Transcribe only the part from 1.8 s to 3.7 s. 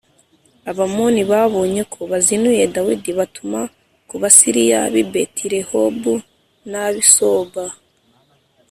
ko bazinuye Dawidi batuma